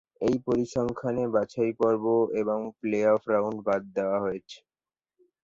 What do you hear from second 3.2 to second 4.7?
Round বাদ দেওয়া হয়েছে।